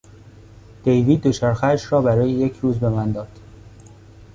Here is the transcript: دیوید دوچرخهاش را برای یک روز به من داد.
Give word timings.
دیوید 0.83 1.21
دوچرخهاش 1.21 1.91
را 1.91 2.01
برای 2.01 2.29
یک 2.31 2.55
روز 2.59 2.79
به 2.79 2.89
من 2.89 3.11
داد. 3.11 3.39